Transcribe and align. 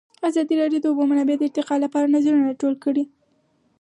ازادي 0.27 0.53
راډیو 0.61 0.79
د 0.81 0.83
د 0.83 0.85
اوبو 0.89 1.03
منابع 1.11 1.35
د 1.37 1.41
ارتقا 1.47 1.75
لپاره 1.85 2.11
نظرونه 2.15 2.43
راټول 2.49 2.73
کړي. 2.83 3.03